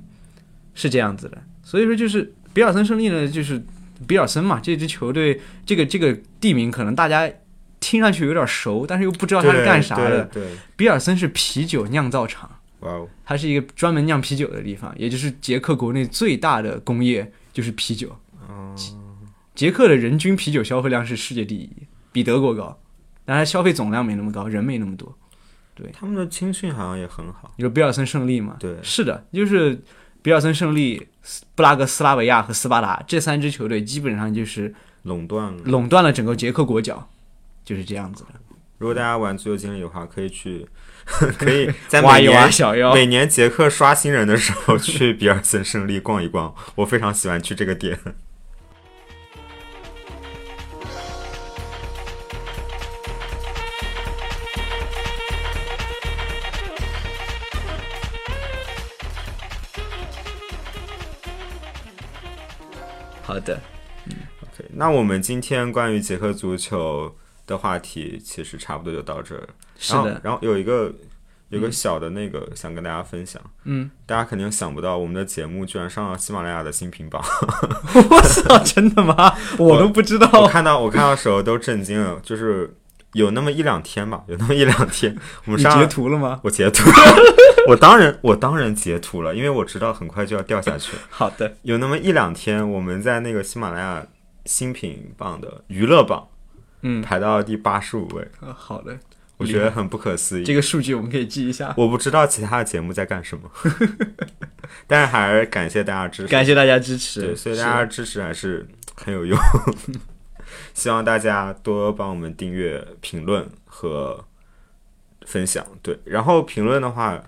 [0.75, 1.37] 是这样子的。
[1.63, 3.59] 所以说，就是比尔森胜利呢，就是
[4.05, 7.27] 比尔森嘛，这支球队这个这个地名可能大家
[7.79, 10.25] 听上去有点熟，但是又不知道他是干啥的。
[10.25, 12.47] 对，对比尔森是啤酒酿造厂。
[12.81, 18.15] 哇哦，它是一个专门酿啤酒的地方，也就是捷克国内最大的工业就是啤酒。
[18.47, 18.75] 哦，
[19.55, 21.69] 捷克的人均啤酒消费量是世界第一，
[22.11, 22.79] 比德国高，
[23.25, 25.15] 但它消费总量没那么高，人没那么多。
[25.73, 28.57] 对他们的青训好像也很好，你说比尔森胜利嘛？
[28.59, 29.81] 对是的，就是
[30.21, 31.07] 比尔森胜利、
[31.55, 34.73] 布拉格斯拉维亚和斯巴达这三支球队，基本上就是
[35.03, 35.63] 垄断了。
[35.63, 37.09] 垄断了整个捷克国脚，
[37.63, 38.29] 就是这样子的。
[38.81, 40.67] 如果大家玩足球经理的话，可以去，
[41.37, 42.49] 可以在每年
[42.95, 47.99] 每年杰克刷新人的时候去 比尔森胜利逛一逛，我非常喜欢去这个点。
[63.21, 63.61] 好的，
[64.07, 64.15] 嗯。
[64.41, 67.15] OK，那我们今天关于捷克足球
[67.51, 69.47] 的话题其实差不多就到这儿了。
[69.77, 70.91] 是的，然后然后有一个
[71.49, 77.21] 有一个小的那个想跟大家分享，嗯，大家肯定想不到我们的节目居然上了喜马拉雅的新品榜。
[78.09, 79.35] 我操，真的吗？
[79.57, 80.47] 我都不知道我道。
[80.47, 82.73] 看到我看到的时候都震惊了，就是
[83.13, 85.13] 有那么一两天吧，有那么一两天，
[85.45, 86.39] 我们上截图了吗？
[86.43, 86.89] 我截图，
[87.67, 90.93] 我当然我当然截图了，因为我知道很快就要掉下去。
[91.11, 94.07] 好的，有那么一两天，我们在那个喜马拉雅
[94.45, 96.25] 新品榜的娱乐榜
[96.81, 98.97] 嗯，排到第八十五位，啊好的，
[99.37, 100.43] 我觉得很不可思议。
[100.43, 101.73] 这个数据我们可以记一下。
[101.77, 103.49] 我不知道其他的节目在干什么，
[104.87, 106.27] 但是还是感谢大家支持。
[106.27, 109.37] 感谢大家支持，对，所以大家支持还是很有用。
[110.73, 114.25] 希望大家多帮我们订阅、评论和
[115.25, 115.65] 分享。
[115.81, 117.21] 对，然后评论的话，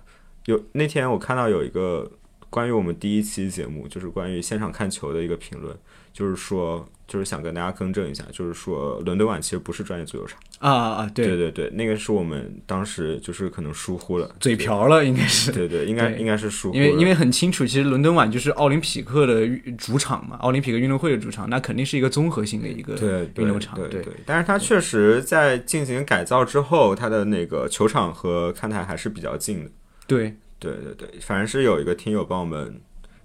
[0.46, 2.10] 有那天我看到有一个
[2.54, 5.76] 关于我们第一期节目，就是关于现场看球的一个评论，
[6.12, 10.38] 就是说，就是想跟大家更正一下，就是说伦敦碗其实不是专业足球场。
[10.60, 11.10] 啊啊啊！
[11.12, 15.50] 对，对对对，那个是我们当时就是可能疏忽了，嘴瓢了应该是。
[15.50, 23.74] 对对，应该应该是疏忽了，因为因为很清楚，其实伦敦碗就是奥林匹克的主场嘛，奥林匹克运动会的主场，那肯定是一个综合性的一个对对运动场。
[23.74, 29.70] 对对对，但是它确实在进行改造之后，它的那个球场和看台还是比较近的。
[30.06, 32.80] 对对对对，反正是有一个听友帮我们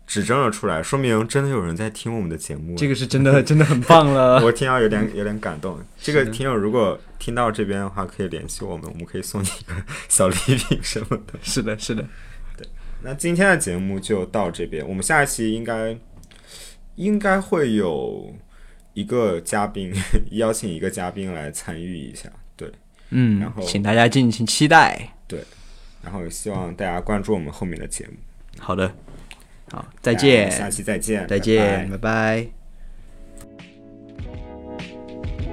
[0.06, 2.76] 指正了出来，说明真的有人在听我们的节目。
[2.76, 4.42] 这个是真的 真的很棒了。
[4.46, 5.80] 我听到有点有点感动。
[6.00, 9.74] 这个听友如果听到这边的话，可以联系我们，我们可以送你一个
[10.08, 11.34] 小礼品什么的。
[11.44, 12.04] 是的，是的，
[12.58, 12.68] 对
[13.04, 15.98] 那今天的节目就到这边，我们下一期应该
[16.96, 18.34] 应该会有
[18.94, 19.94] 一个嘉宾，
[20.32, 22.70] 邀请一个嘉宾来参与一下，对，
[23.12, 25.14] 嗯然后，请大家敬请期待。
[26.04, 28.14] 然后也希望大家关注我们后面的节目。
[28.58, 28.92] 好的，
[29.72, 31.98] 好，再见，下期再见，再见，拜拜。
[31.98, 32.48] 拜
[35.46, 35.49] 拜